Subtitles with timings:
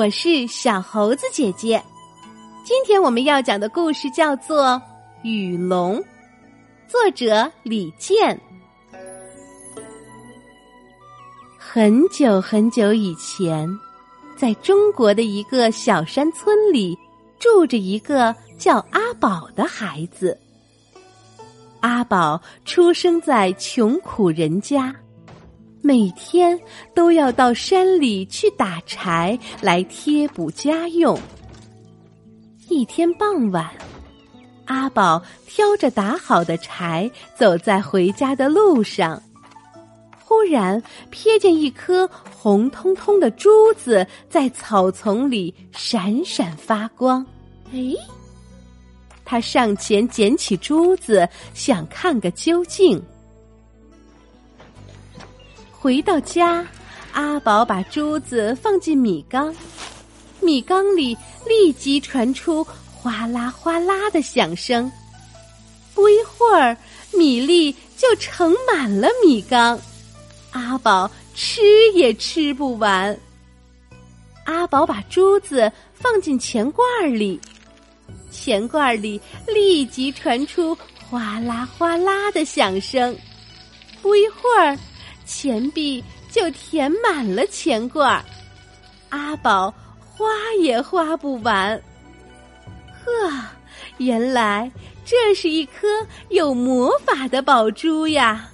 [0.00, 1.78] 我是小猴子姐姐。
[2.64, 4.68] 今天我们要讲的故事叫做
[5.22, 5.98] 《雨龙》，
[6.88, 8.40] 作者李健。
[11.58, 13.68] 很久很久以前，
[14.38, 16.98] 在中国的一个小山村里，
[17.38, 20.34] 住着一个叫阿宝的孩子。
[21.80, 24.96] 阿宝出生在穷苦人家。
[25.82, 26.58] 每天
[26.94, 31.18] 都要到山里去打柴来贴补家用。
[32.68, 33.68] 一天傍晚，
[34.66, 39.20] 阿宝挑着打好的柴走在回家的路上，
[40.22, 40.80] 忽然
[41.10, 47.26] 瞥见一颗红彤彤的珠子在草丛里闪闪发光。
[47.72, 47.92] 哎，
[49.24, 53.02] 他上前捡起珠子，想看个究竟。
[55.82, 56.62] 回到家，
[57.12, 59.54] 阿宝把珠子放进米缸，
[60.38, 61.16] 米缸里
[61.48, 64.92] 立即传出哗啦哗啦的响声。
[65.94, 66.76] 不一会儿，
[67.14, 69.80] 米粒就盛满了米缸，
[70.50, 71.62] 阿宝吃
[71.94, 73.18] 也吃不完。
[74.44, 76.86] 阿宝把珠子放进钱罐
[77.18, 77.40] 里，
[78.30, 80.76] 钱罐里立即传出
[81.08, 83.16] 哗啦哗啦的响声。
[84.02, 84.78] 不一会儿。
[85.30, 88.22] 钱币就填满了钱罐，
[89.10, 90.26] 阿宝花
[90.58, 91.80] 也花不完。
[92.90, 93.32] 呵，
[93.98, 94.68] 原来
[95.04, 95.86] 这是一颗
[96.30, 98.50] 有魔法的宝珠呀！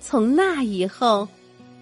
[0.00, 1.28] 从那以后，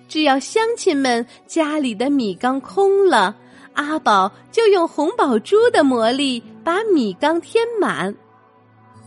[0.09, 3.37] 只要乡亲们家里的米缸空了，
[3.75, 8.13] 阿宝就用红宝珠的魔力把米缸填满；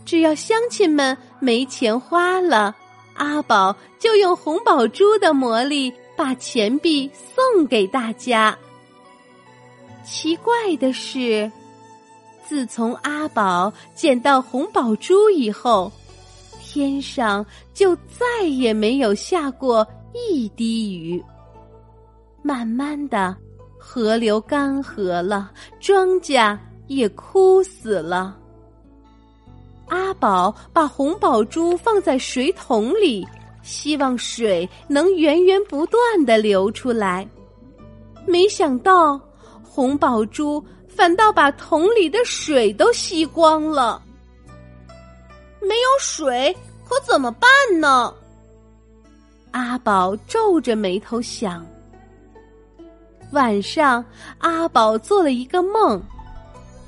[0.06, 2.74] 只要乡亲们没钱花了。
[3.16, 8.56] 阿宝就用红宝珠的魔力把钱币送给大家。
[10.04, 11.50] 奇怪的是，
[12.46, 15.90] 自从阿宝捡到红宝珠以后，
[16.60, 21.22] 天上就再也没有下过一滴雨。
[22.42, 23.36] 慢慢的，
[23.78, 28.36] 河流干涸了，庄稼也枯死了。
[29.88, 33.26] 阿宝把红宝珠放在水桶里，
[33.62, 37.26] 希望水能源源不断的流出来。
[38.26, 39.20] 没想到，
[39.62, 44.02] 红宝珠反倒把桶里的水都吸光了。
[45.60, 48.12] 没有水可怎么办呢？
[49.52, 51.64] 阿宝皱着眉头想。
[53.32, 54.04] 晚上，
[54.38, 56.02] 阿宝做了一个梦，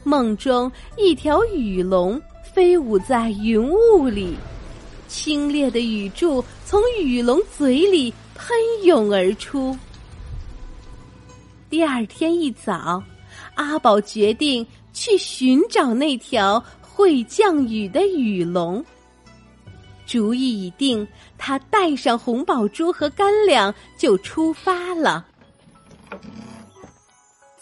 [0.05, 2.21] 梦中一条雨龙。
[2.59, 4.37] 飞舞在云雾里，
[5.07, 8.51] 清冽的雨柱从雨龙嘴里喷
[8.83, 9.79] 涌而出。
[11.71, 13.01] 第二天一早，
[13.55, 18.85] 阿宝决定去寻找那条会降雨的雨龙。
[20.05, 21.07] 主意已定，
[21.39, 25.25] 他带上红宝珠和干粮就出发了。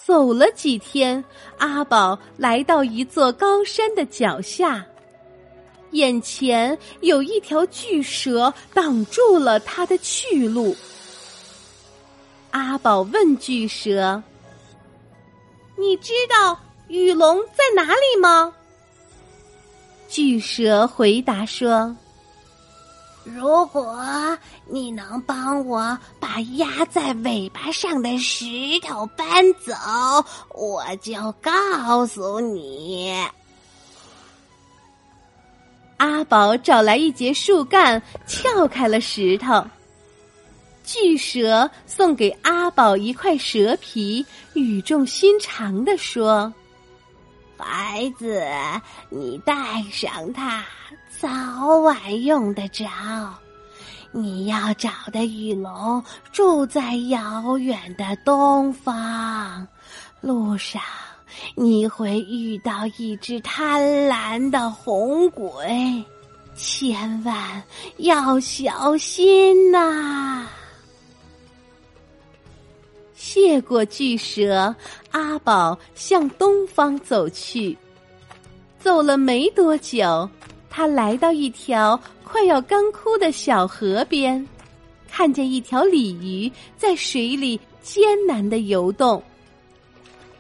[0.06, 1.24] 走了几天，
[1.58, 4.86] 阿宝来到一座高山的脚下，
[5.90, 10.76] 眼前有一条巨蛇挡住了他的去路。
[12.52, 14.22] 阿宝问巨蛇
[15.76, 16.56] ：“你知道
[16.86, 18.54] 雨龙在哪里吗？”
[20.08, 21.96] 巨蛇回答说。
[23.34, 28.44] 如果你能帮我把压在尾巴上的石
[28.80, 29.72] 头搬走，
[30.54, 33.12] 我就告诉你。
[35.96, 39.64] 阿宝找来一截树干，撬开了石头。
[40.84, 46.52] 巨蛇送给阿宝一块蛇皮，语重心长的说
[47.58, 48.42] ：“孩子，
[49.08, 50.64] 你带上它。”
[51.18, 51.28] 早
[51.78, 52.84] 晚用得着。
[54.12, 59.66] 你要找的雨龙住在遥远的东方，
[60.20, 60.82] 路上
[61.54, 66.04] 你会遇到一只贪婪的红鬼，
[66.54, 67.62] 千万
[67.96, 70.46] 要小心呐！
[73.16, 74.72] 谢过巨蛇，
[75.10, 77.76] 阿宝向东方走去。
[78.78, 80.28] 走了没多久。
[80.68, 84.46] 他来到一条快要干枯的小河边，
[85.10, 89.22] 看见一条鲤鱼在水里艰难的游动。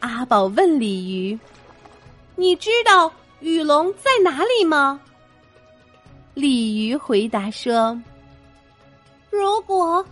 [0.00, 1.38] 阿宝问鲤鱼
[2.36, 5.00] ：“你知道雨龙在哪里吗？”
[6.34, 7.98] 鲤鱼回答说
[9.32, 10.04] ：“如果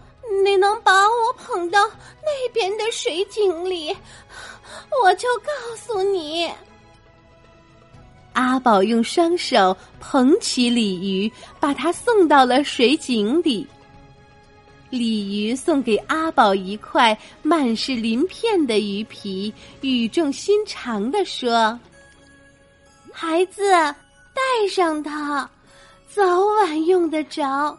[0.45, 1.81] 你能把我捧到
[2.23, 3.97] 那边的水井里，
[5.03, 6.51] 我就告诉你。
[8.33, 11.31] 阿宝用双手捧起鲤鱼，
[11.61, 13.67] 把它送到了水井里。
[14.91, 21.79] 鲤鱼送给阿宝一块满是鳞片的鱼皮，语重心长的说
[23.13, 25.49] ：“孩子，带上它，
[26.09, 27.77] 早晚用得着。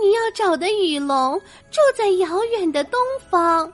[0.00, 1.38] 你要找的雨龙
[1.70, 3.00] 住在遥远的东
[3.30, 3.70] 方，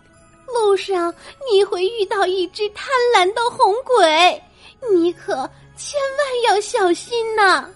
[0.46, 1.14] 路上
[1.50, 4.42] 你会遇到一只贪婪的红鬼，
[4.92, 5.34] 你可
[5.76, 7.68] 千万要小心呐。”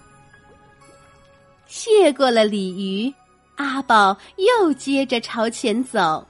[1.69, 3.13] 谢过了鲤鱼。
[3.57, 6.25] 阿宝又接着朝前走，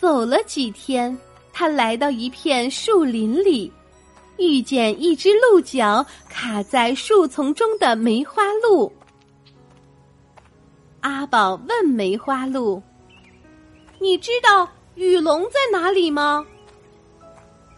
[0.00, 1.18] 走了几天，
[1.52, 3.72] 他来到一片树林里，
[4.36, 8.92] 遇见一只鹿角卡在树丛中的梅花鹿。
[11.00, 12.82] 阿宝问梅花鹿
[14.00, 16.46] ：“你知道雨龙在哪里吗？”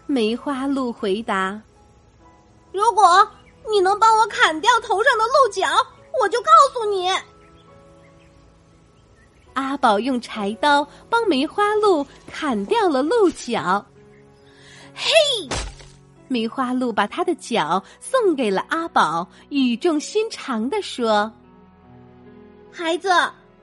[0.06, 1.60] 梅花鹿回答
[2.72, 3.30] ：“如果
[3.70, 5.68] 你能帮我砍掉头上的鹿角，
[6.20, 7.08] 我就告诉你。”
[9.54, 13.84] 阿宝用柴刀帮梅花鹿砍掉了鹿角。
[14.94, 15.10] 嘿，
[16.28, 21.30] 梅花鹿把它的角送给了阿宝，语重心长的说
[22.72, 23.08] ：“孩子，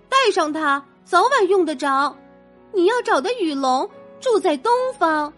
[0.10, 2.16] 带上它，早晚用得着。
[2.74, 3.90] 你要找的雨龙
[4.20, 5.32] 住在东方，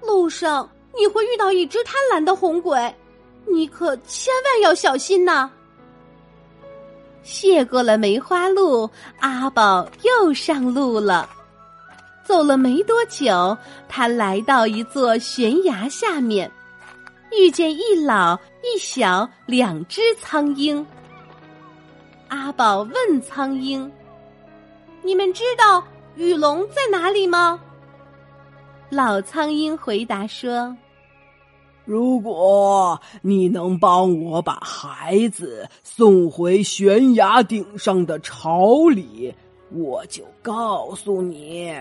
[0.00, 0.68] 路上
[0.98, 2.94] 你会遇到一只贪婪的红鬼，
[3.46, 5.50] 你可千万要小心呐。”
[7.24, 8.88] 谢过了梅花鹿，
[9.20, 11.28] 阿宝又上路了。
[12.24, 13.56] 走了没多久，
[13.88, 16.50] 他来到一座悬崖下面，
[17.32, 20.86] 遇见一老一小两只苍鹰。
[22.28, 23.90] 阿宝问苍鹰
[25.02, 25.82] ：“你们知道
[26.14, 27.60] 雨龙在哪里吗？”
[28.90, 30.76] 老苍鹰回答说。
[31.84, 39.34] 如果你能帮我把孩子送回悬崖顶上的巢里，
[39.70, 41.74] 我就告诉你。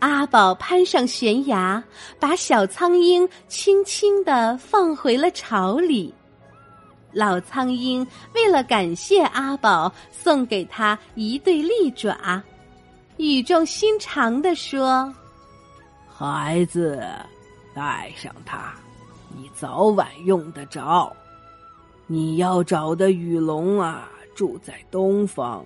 [0.00, 1.82] 阿宝攀上悬崖，
[2.18, 6.12] 把小苍鹰轻轻的放回了巢里。
[7.16, 12.42] 老苍鹰为了感谢阿宝，送给他一对利爪，
[13.16, 15.10] 语重心长的说
[16.06, 17.02] ：“孩子。”
[17.74, 18.74] 带上它，
[19.34, 21.10] 你早晚用得着。
[22.06, 25.64] 你要找的雨龙啊，住在东方。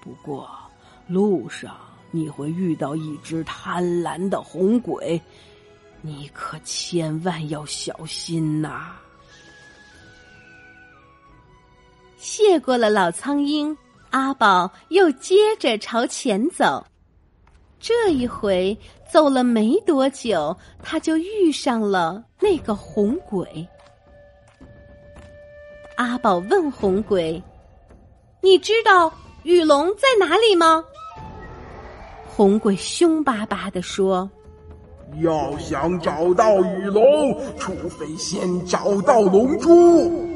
[0.00, 0.48] 不过
[1.06, 1.76] 路上
[2.10, 5.20] 你会遇到一只贪婪的红鬼，
[6.00, 8.96] 你可千万要小心呐！
[12.26, 13.74] 谢过了老苍鹰，
[14.10, 16.84] 阿宝又接着朝前走。
[17.78, 18.76] 这一回
[19.08, 23.64] 走了没多久，他就遇上了那个红鬼。
[25.94, 27.40] 阿宝问红鬼
[28.42, 29.10] ：“你知道
[29.44, 30.84] 雨龙在哪里吗？”
[32.26, 34.28] 红鬼凶巴巴的说
[35.22, 40.26] ：“要想找到雨龙，除非先找到龙珠。”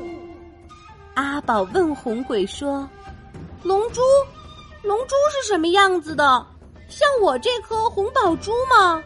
[1.15, 2.89] 阿宝问红鬼说
[3.63, 4.01] ：“龙珠，
[4.83, 6.47] 龙珠是什么样子的？”
[6.89, 9.03] 像我这颗红宝珠吗？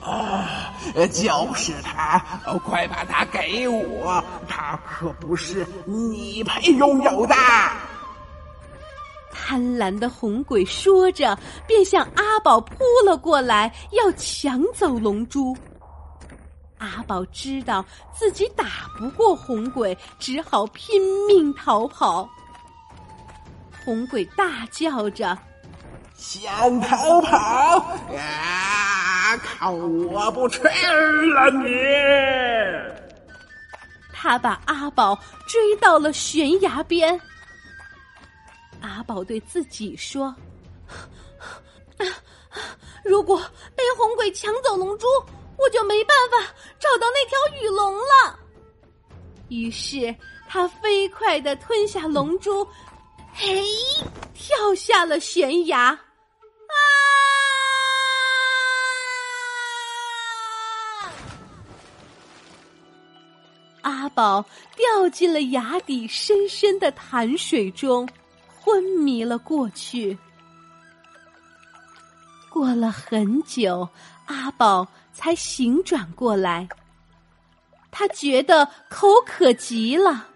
[0.00, 0.72] 啊，
[1.12, 2.18] 就是它！
[2.64, 7.34] 快把它给我，它可不是你配拥有的。
[9.30, 15.56] 贪婪的红鬼说着，便向阿宝扑了过来，要抢走龙珠。
[16.82, 18.64] 阿宝知道自己打
[18.98, 22.28] 不过红鬼，只好拼命逃跑。
[23.84, 25.38] 红鬼大叫着。
[26.16, 27.36] 想逃跑
[28.16, 29.36] 啊！
[29.38, 31.70] 看我不吃了你！
[34.12, 37.20] 他把阿宝追到了悬崖边。
[38.80, 40.34] 阿宝对自己说
[43.04, 43.40] ：“如果
[43.76, 45.06] 被红鬼抢走龙珠，
[45.62, 48.38] 我就没办法找到那条雨龙了。”
[49.48, 50.14] 于是
[50.48, 52.66] 他飞快的吞下龙珠，
[53.34, 53.62] 嘿，
[54.34, 55.98] 跳下了悬崖。
[63.82, 64.44] 阿宝
[64.76, 68.08] 掉进了崖底深深的潭水中，
[68.46, 70.16] 昏迷了过去。
[72.48, 73.88] 过了很久，
[74.26, 76.68] 阿宝才醒转过来。
[77.90, 80.26] 他觉得口渴极了，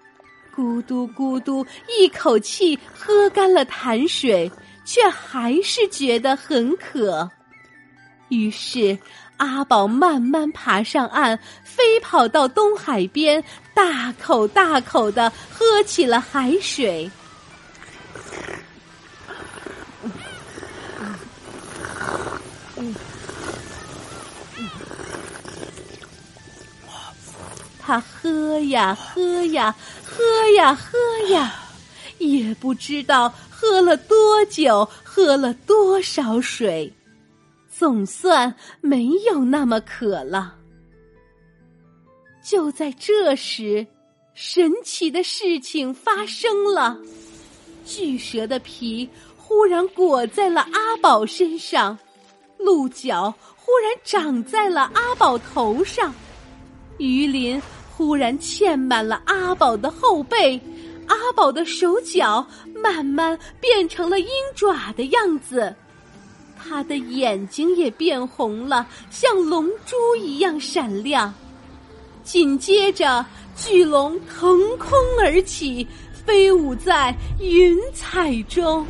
[0.55, 4.50] 咕嘟咕嘟，一口气喝干了潭水，
[4.85, 7.31] 却还是觉得很渴。
[8.28, 8.99] 于是，
[9.38, 17.11] 阿宝慢慢爬上岸，飞跑到东海边，大口大口的喝起了海水。
[27.87, 29.73] 他喝呀喝呀，
[30.05, 30.25] 喝
[30.57, 31.55] 呀喝呀，
[32.19, 36.93] 也不知道喝了多久，喝了多少水，
[37.73, 40.57] 总算没有那么渴了。
[42.43, 43.87] 就在这时，
[44.35, 46.99] 神奇的事情发生了，
[47.85, 51.97] 巨蛇的皮忽然裹在了阿宝身上，
[52.59, 56.12] 鹿角忽然长在了阿宝头上，
[56.99, 57.62] 鱼鳞。
[57.97, 60.61] 忽然嵌满了阿宝的后背，
[61.07, 65.75] 阿宝的手脚慢慢变成了鹰爪的样子，
[66.59, 71.33] 他的眼睛也变红了，像龙珠一样闪亮。
[72.23, 73.25] 紧接着，
[73.57, 74.91] 巨龙腾空
[75.23, 75.87] 而起，
[76.26, 78.85] 飞舞在云彩中。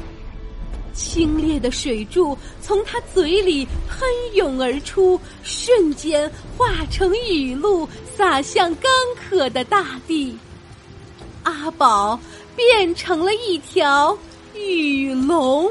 [0.94, 7.86] 清冽的水柱从他嘴里喷涌而出，瞬间化成雨露，
[8.16, 10.36] 洒向干渴的大地。
[11.42, 12.18] 阿宝
[12.56, 14.16] 变成了一条
[14.54, 15.70] 雨龙，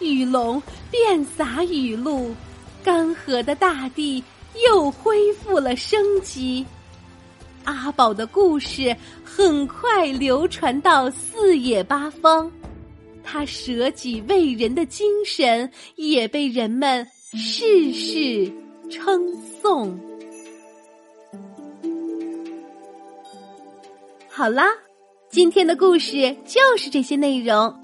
[0.00, 2.34] 雨龙遍洒雨露，
[2.82, 4.22] 干涸的大地
[4.66, 6.64] 又恢复了生机。
[7.64, 8.94] 阿宝的故事
[9.24, 12.52] 很快流传到四野八方，
[13.24, 18.52] 他舍己为人的精神也被人们世世
[18.90, 19.98] 称颂。
[24.28, 24.66] 好啦，
[25.30, 27.74] 今天的故事就是这些内容。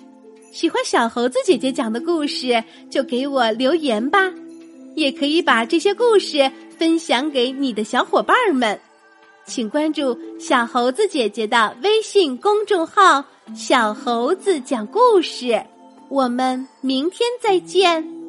[0.53, 4.33] 喜欢小猴子姐姐讲的故事，就给我留言吧，
[4.97, 8.81] 也可以把这些故事分享给你的小伙伴们。
[9.47, 15.65] 请关注小猴子姐姐的微信公众号“小猴子讲故事”，
[16.11, 18.20] 我们明天再见。